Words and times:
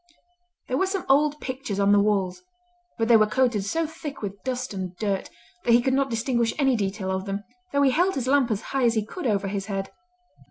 There 0.67 0.77
were 0.77 0.87
some 0.87 1.05
old 1.07 1.39
pictures 1.39 1.79
on 1.79 1.91
the 1.91 1.99
walls, 1.99 2.41
but 2.97 3.07
they 3.07 3.17
were 3.17 3.27
coated 3.27 3.63
so 3.65 3.85
thick 3.85 4.23
with 4.23 4.41
dust 4.43 4.73
and 4.73 4.97
dirt 4.97 5.29
that 5.63 5.73
he 5.73 5.79
could 5.83 5.93
not 5.93 6.09
distinguish 6.09 6.55
any 6.57 6.75
detail 6.75 7.11
of 7.11 7.25
them, 7.25 7.43
though 7.71 7.83
he 7.83 7.91
held 7.91 8.15
his 8.15 8.25
lamp 8.25 8.49
as 8.49 8.61
high 8.73 8.85
as 8.85 8.95
he 8.95 9.05
could 9.05 9.27
over 9.27 9.47
his 9.47 9.67
head. 9.67 9.91